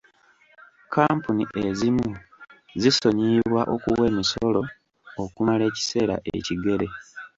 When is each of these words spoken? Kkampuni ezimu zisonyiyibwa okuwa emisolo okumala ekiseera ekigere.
Kkampuni 0.83 1.43
ezimu 1.67 2.07
zisonyiyibwa 2.81 3.61
okuwa 3.75 4.03
emisolo 4.11 4.61
okumala 5.23 5.63
ekiseera 5.69 6.15
ekigere. 6.35 6.87